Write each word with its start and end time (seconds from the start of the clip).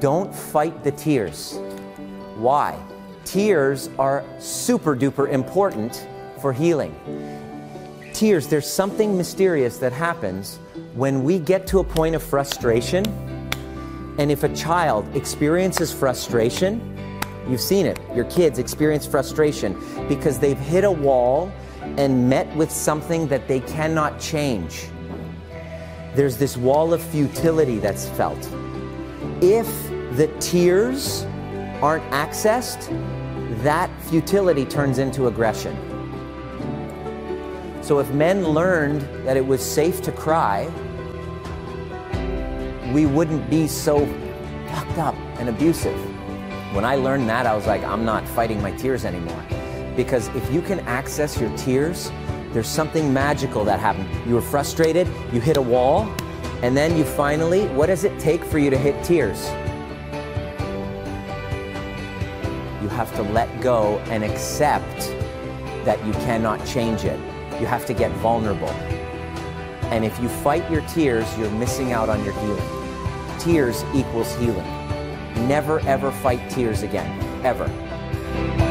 Don't 0.00 0.32
fight 0.32 0.84
the 0.84 0.92
tears. 0.92 1.58
Why? 2.36 2.80
Tears 3.24 3.90
are 3.98 4.24
super 4.38 4.94
duper 4.94 5.28
important 5.28 6.06
for 6.40 6.52
healing. 6.52 6.94
Tears, 8.12 8.46
there's 8.46 8.66
something 8.68 9.16
mysterious 9.16 9.78
that 9.78 9.92
happens 9.92 10.60
when 10.94 11.24
we 11.24 11.40
get 11.40 11.66
to 11.68 11.80
a 11.80 11.84
point 11.84 12.14
of 12.14 12.22
frustration. 12.22 13.04
And 14.18 14.30
if 14.30 14.44
a 14.44 14.54
child 14.54 15.16
experiences 15.16 15.92
frustration, 15.92 17.20
you've 17.48 17.60
seen 17.60 17.84
it, 17.84 17.98
your 18.14 18.24
kids 18.26 18.60
experience 18.60 19.04
frustration 19.04 19.76
because 20.08 20.38
they've 20.38 20.58
hit 20.58 20.84
a 20.84 20.90
wall 20.90 21.52
and 21.96 22.28
met 22.28 22.54
with 22.56 22.70
something 22.70 23.26
that 23.28 23.48
they 23.48 23.60
cannot 23.60 24.20
change. 24.20 24.86
There's 26.14 26.36
this 26.36 26.56
wall 26.56 26.92
of 26.92 27.02
futility 27.02 27.78
that's 27.78 28.08
felt. 28.10 28.48
If 29.40 29.68
the 30.16 30.28
tears 30.40 31.24
aren't 31.82 32.04
accessed, 32.10 32.88
that 33.62 33.90
futility 34.02 34.64
turns 34.64 34.98
into 34.98 35.26
aggression. 35.26 35.76
So 37.82 37.98
if 38.00 38.10
men 38.10 38.46
learned 38.46 39.02
that 39.24 39.36
it 39.36 39.46
was 39.46 39.64
safe 39.64 40.02
to 40.02 40.12
cry, 40.12 40.70
we 42.92 43.06
wouldn't 43.06 43.48
be 43.48 43.66
so 43.66 44.06
fucked 44.68 44.98
up 44.98 45.14
and 45.38 45.48
abusive. 45.48 45.96
When 46.74 46.84
I 46.84 46.96
learned 46.96 47.28
that, 47.30 47.46
I 47.46 47.54
was 47.54 47.66
like, 47.66 47.82
I'm 47.84 48.04
not 48.04 48.26
fighting 48.28 48.60
my 48.60 48.72
tears 48.72 49.04
anymore. 49.04 49.42
Because 49.96 50.28
if 50.28 50.52
you 50.52 50.60
can 50.60 50.80
access 50.80 51.40
your 51.40 51.54
tears, 51.56 52.10
there's 52.52 52.68
something 52.68 53.12
magical 53.12 53.64
that 53.64 53.80
happened. 53.80 54.08
You 54.26 54.34
were 54.34 54.42
frustrated, 54.42 55.06
you 55.32 55.40
hit 55.40 55.56
a 55.56 55.62
wall, 55.62 56.12
and 56.62 56.76
then 56.76 56.96
you 56.96 57.04
finally, 57.04 57.66
what 57.68 57.86
does 57.86 58.04
it 58.04 58.18
take 58.18 58.42
for 58.44 58.58
you 58.58 58.68
to 58.70 58.76
hit 58.76 59.02
tears? 59.04 59.44
You 62.82 62.88
have 62.88 63.14
to 63.14 63.22
let 63.22 63.60
go 63.60 63.98
and 64.10 64.24
accept 64.24 64.98
that 65.84 66.04
you 66.04 66.12
cannot 66.12 66.64
change 66.66 67.04
it. 67.04 67.18
You 67.60 67.66
have 67.66 67.86
to 67.86 67.94
get 67.94 68.10
vulnerable. 68.12 68.70
And 69.90 70.04
if 70.04 70.18
you 70.20 70.28
fight 70.28 70.68
your 70.70 70.82
tears, 70.82 71.26
you're 71.38 71.50
missing 71.52 71.92
out 71.92 72.08
on 72.08 72.24
your 72.24 72.34
healing. 72.34 73.38
Tears 73.38 73.84
equals 73.94 74.34
healing. 74.36 74.66
Never 75.46 75.80
ever 75.80 76.10
fight 76.10 76.50
tears 76.50 76.82
again. 76.82 77.08
Ever. 77.44 78.67